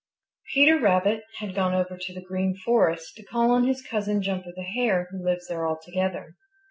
Peter 0.51 0.79
Rabbit 0.79 1.21
had 1.37 1.53
gone 1.53 1.75
over 1.75 1.95
to 1.95 2.11
the 2.11 2.23
Green 2.25 2.55
Forest 2.57 3.13
to 3.17 3.23
call 3.23 3.51
on 3.51 3.67
his 3.67 3.83
cousin, 3.85 4.19
Jumper 4.23 4.49
the 4.55 4.63
Hare, 4.63 5.07
who 5.11 5.23
lives 5.23 5.47
there 5.47 5.67
altogether. 5.67 6.37